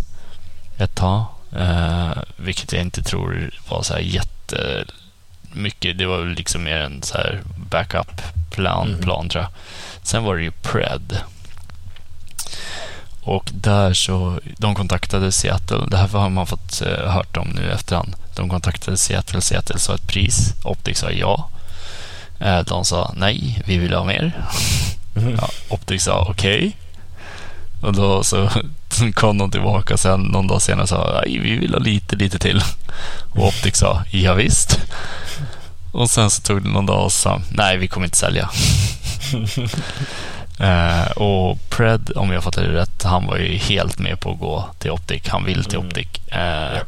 [0.79, 1.25] ett tag.
[1.57, 5.99] Eh, vilket jag inte tror var så här jättemycket.
[5.99, 9.01] Det var liksom mer en så här backup-plan, mm.
[9.01, 9.53] plan, tror jag.
[10.03, 11.19] Sen var det ju Pred.
[13.31, 15.87] Och där så, de kontaktade Seattle.
[15.89, 18.15] Det här har man fått uh, hört om nu efterhand.
[18.37, 19.41] De kontaktade Seattle.
[19.41, 20.55] Seattle sa ett pris.
[20.65, 21.49] Optic sa ja.
[22.43, 24.45] Uh, de sa nej, vi vill ha mer.
[25.17, 25.37] Mm.
[25.37, 26.57] Ja, Optic sa okej.
[26.59, 26.73] Okay.
[27.81, 28.51] Och då så
[29.15, 32.39] kom de tillbaka sen någon dag senare och sa nej, vi vill ha lite, lite
[32.39, 32.63] till.
[33.33, 34.81] Och Optic sa ja, visst.
[35.93, 38.51] Och sen så tog det någon dag och sa nej, vi kommer inte sälja.
[40.61, 44.39] Uh, och Pred, om jag fattar det rätt, han var ju helt med på att
[44.39, 45.29] gå till Optic.
[45.29, 45.89] Han vill till mm.
[45.89, 46.09] Optic.
[46.33, 46.81] Uh, ja.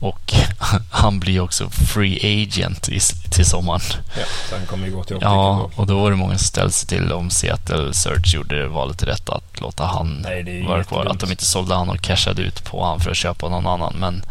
[0.00, 0.34] Och
[0.90, 3.00] han blir också free agent i,
[3.30, 3.80] till sommaren.
[4.16, 5.24] Ja, så han kommer ju gå till Optic.
[5.26, 9.02] Ja, och då var det många som ställde sig till om Seattle Search gjorde valet
[9.02, 10.26] rätt att låta han
[10.68, 11.06] vara kvar.
[11.06, 13.94] Att de inte sålde han och cashade ut på han för att köpa någon annan.
[13.98, 14.22] Men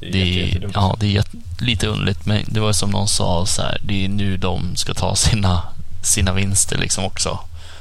[0.00, 1.24] det är, det, ja, det är
[1.58, 4.94] lite underligt, men det var som någon sa, så här, det är nu de ska
[4.94, 5.62] ta sina
[6.02, 7.38] sina vinster liksom också.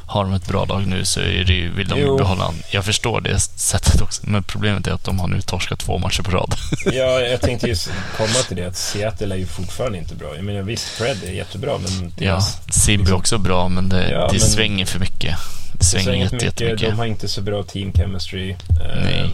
[0.07, 2.17] Har de ett bra lag nu så är det, vill de jo.
[2.17, 2.55] behålla honom.
[2.71, 6.23] Jag förstår det sättet också, men problemet är att de har nu torskat två matcher
[6.23, 6.55] på rad.
[6.85, 10.35] ja, jag tänkte just komma till det, att Seattle är ju fortfarande inte bra.
[10.35, 12.13] Jag menar visst, Fred är jättebra, men...
[12.19, 15.35] Ja, Sib liksom, är också bra, men det, ja, det men svänger för mycket.
[15.73, 16.89] Det svänger, det svänger jätte, mycket.
[16.89, 18.55] De har inte så bra team chemistry.
[19.03, 19.23] Nej.
[19.23, 19.29] Uh,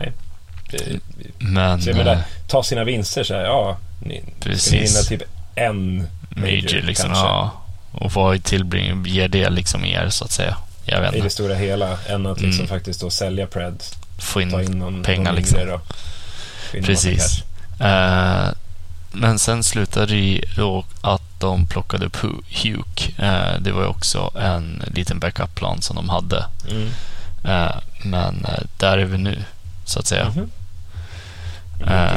[0.00, 0.12] nej.
[0.70, 1.00] Det,
[1.38, 1.82] men...
[1.82, 3.78] Så jag menar, eh, ta sina vinster så här, ja.
[4.00, 4.62] Ni, precis.
[4.64, 5.22] Ska ni vinna typ
[5.54, 7.26] en major, major liksom, kanske.
[7.26, 7.50] Ja.
[7.92, 10.56] Och vad tillbring, ger det liksom er, så att säga?
[10.84, 12.68] Jag vet I det stora hela, än att liksom mm.
[12.68, 13.82] faktiskt då sälja Pred.
[14.18, 15.66] Få in, in någon, pengar någon liksom.
[15.66, 15.80] Då.
[16.82, 17.42] Precis.
[17.80, 18.48] Uh,
[19.12, 22.16] men sen slutade det då att de plockade upp
[22.62, 23.14] Huk.
[23.18, 26.46] Uh, det var ju också en liten backup-plan som de hade.
[26.70, 26.88] Mm.
[27.44, 28.46] Uh, men
[28.76, 29.44] där är vi nu,
[29.84, 30.22] så att säga.
[30.22, 30.48] Mm -hmm.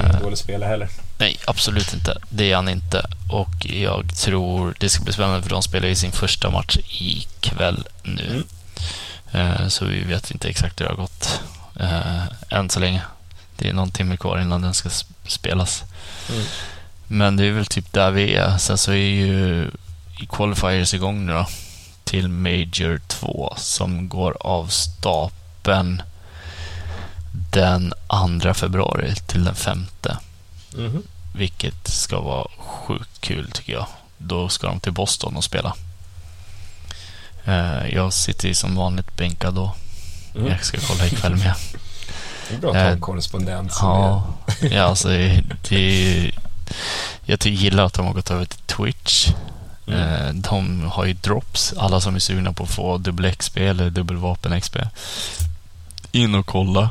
[0.10, 0.89] Ingen dålig spelare heller.
[1.21, 2.17] Nej, absolut inte.
[2.29, 3.05] Det är han inte.
[3.29, 7.88] Och jag tror det ska bli spännande för de spelar ju sin första match ikväll
[8.03, 8.43] nu.
[9.31, 9.69] Mm.
[9.69, 11.41] Så vi vet inte exakt hur det har gått
[11.79, 13.01] eh, än så länge.
[13.57, 14.89] Det är någon timme kvar innan den ska
[15.27, 15.84] spelas.
[16.29, 16.43] Mm.
[17.07, 18.57] Men det är väl typ där vi är.
[18.57, 19.67] Sen så är ju
[20.29, 21.47] qualifiers igång nu då.
[22.03, 26.01] Till Major 2 som går av stapeln
[27.51, 27.93] den
[28.41, 29.86] 2 februari till den 5.
[30.77, 31.03] Mm.
[31.34, 33.88] Vilket ska vara sjukt kul tycker jag.
[34.17, 35.75] Då ska de till Boston och spela.
[37.45, 39.75] Eh, jag sitter ju som vanligt bänkad då.
[40.36, 40.47] Mm.
[40.47, 41.55] Jag ska kolla ikväll med.
[42.49, 43.73] Det är bra att ha en korrespondent.
[43.81, 44.23] Ja,
[44.62, 45.07] ja alltså,
[45.69, 46.31] det,
[47.25, 49.29] jag gillar att de har gått över till Twitch.
[49.87, 50.00] Mm.
[50.00, 53.89] Eh, de har ju drops, alla som är sugna på att få dubbel XP eller
[53.89, 54.77] dubbelvapen XP.
[56.12, 56.89] In och kolla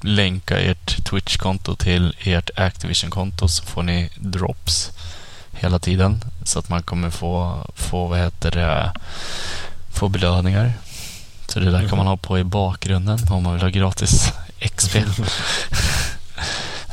[0.00, 4.90] länka ert Twitch-konto till ert Activision-konto så får ni drops
[5.52, 6.24] hela tiden.
[6.44, 8.92] Så att man kommer få, få vad heter det,
[9.90, 10.72] få belöningar.
[11.48, 14.96] Så det där kan man ha på i bakgrunden om man vill ha gratis XP.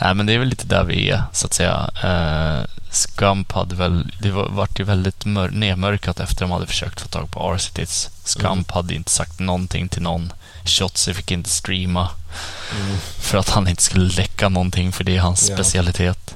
[0.01, 1.89] Nej, men det är väl lite där vi är, så att säga.
[2.03, 7.01] Uh, Scump hade väl, det var, vart ju väldigt mör, nedmörkat efter de hade försökt
[7.01, 8.09] få tag på Arcities.
[8.23, 8.65] Scump mm.
[8.69, 10.33] hade inte sagt någonting till någon.
[10.65, 12.09] Shotzi fick inte streama.
[12.79, 12.97] Mm.
[13.19, 15.55] För att han inte skulle läcka någonting, för det är hans ja.
[15.55, 16.35] specialitet.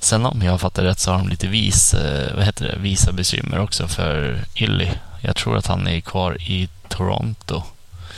[0.00, 3.12] Sen om jag fattar rätt så har de lite vis, eh, vad heter det, visa
[3.12, 4.90] bekymmer också för Illy.
[5.20, 7.62] Jag tror att han är kvar i Toronto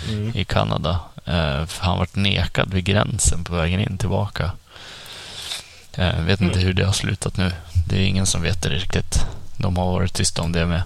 [0.09, 0.33] mm.
[0.35, 1.01] i Kanada.
[1.25, 4.51] Eh, för han varit nekad vid gränsen på vägen in tillbaka.
[5.97, 7.53] Jag vet inte hur det har slutat nu.
[7.89, 9.27] Det är ingen som vet det riktigt.
[9.57, 10.83] De har varit tysta om det med.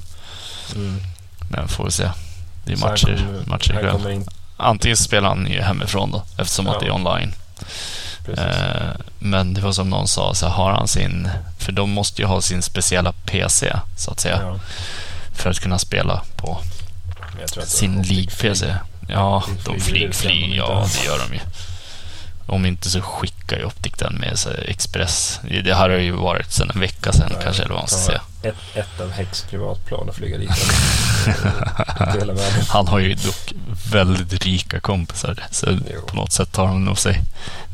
[0.75, 1.01] Mm.
[1.51, 2.09] Men får vi se.
[2.65, 4.25] Det är Så matcher, kommer- matcher ikväll.
[4.57, 6.81] Antingen spelar han ju hemifrån då, eftersom att Ja.
[6.81, 7.33] det är online.
[8.37, 11.29] Eh, men det var som någon sa, så har han sin...
[11.59, 14.59] För de måste ju ha sin speciella PC, så att säga, ja.
[15.35, 16.61] för att kunna spela på
[17.57, 18.75] att sin League-PC.
[19.09, 21.41] Ja, De flyger, inte ja det gör de ju.
[22.51, 24.39] Om inte så skickar ju Optic den med
[24.69, 25.41] Express.
[25.65, 27.99] Det här har ju varit sedan en vecka sedan Ja, kanske, eller vad man ska
[27.99, 28.21] säga.
[28.43, 30.51] Ett, ett av Hex privatplan och flyga dit.
[32.69, 33.53] Han har ju dock
[33.93, 36.01] väldigt rika kompisar, så Jo.
[36.07, 37.21] på något sätt tar han nog sig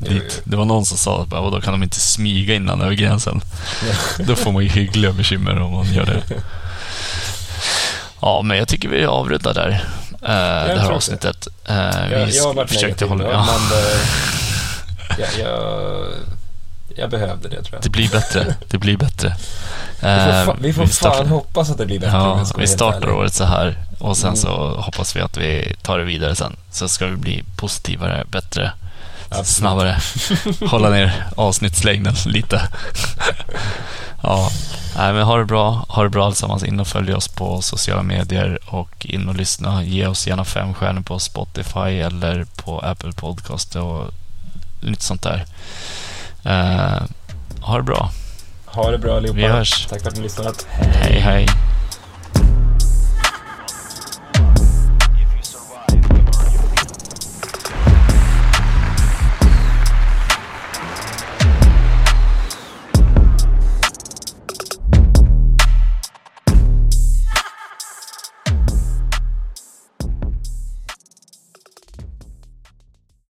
[0.01, 0.23] Jo, dit.
[0.37, 0.43] jo.
[0.45, 3.41] Det var någon som sa att då kan de inte smyga innan över gränsen.
[4.19, 6.23] Då får man ju hyggliga bekymmer om man gör det.
[8.21, 9.71] Ja, men jag tycker vi avrundar där.
[10.23, 11.49] eh, det här avsnittet.
[11.65, 13.25] Eh, Jag, vi jag har varit försökte negativ, hålla...
[13.25, 13.97] Ja, men eh,
[15.19, 16.07] jag, jag,
[16.97, 17.83] jag behövde det tror jag.
[17.83, 18.55] det blir bättre.
[18.69, 19.37] Det blir bättre.
[20.01, 22.17] Vi får, Eh, fa- vi får startar- fan hoppas att det blir bättre.
[22.17, 24.37] Ja, vi startar året så här och sen Mm.
[24.37, 26.57] så hoppas vi att vi tar det vidare sen.
[26.71, 28.73] Så ska vi bli positivare, bättre,
[29.29, 29.47] Absolut.
[29.47, 29.99] snabbare.
[30.71, 32.63] Hålla ner avsnittslängden lite.
[34.23, 34.51] ja,
[34.97, 35.85] nej men ha det bra.
[35.89, 36.63] Ha det bra allesammans.
[36.65, 39.83] In och följ oss på sociala medier och in och lyssna.
[39.85, 44.05] Ge oss gärna fem stjärnor på Spotify eller på Apple Podcast och
[44.81, 45.45] lite sånt där.
[46.45, 47.03] Eh,
[47.61, 48.11] ha det bra.
[48.67, 49.37] Ha det bra allihopa.
[49.37, 49.87] Vi hörs.
[49.87, 50.67] Tack för att ni lyssnat.
[50.71, 51.47] Hej hej.